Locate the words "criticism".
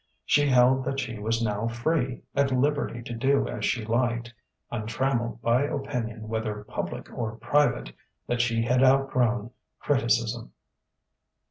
9.79-10.53